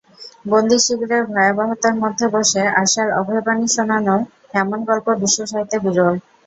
বন্দিশিবিরের 0.45 1.23
ভয়াবহতার 1.27 1.95
মধ্যে 2.03 2.25
বসে 2.35 2.61
আশার 2.81 3.09
অভয়বাণী 3.19 3.67
শোনানোর 3.75 4.21
এমন 4.61 4.79
গল্প 4.89 5.07
বিশ্বসাহিত্যে 5.21 5.77
বিরল। 5.85 6.15